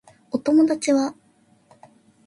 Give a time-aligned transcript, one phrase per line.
[0.31, 1.13] お友達は